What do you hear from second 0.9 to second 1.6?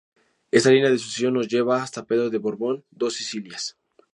sucesión nos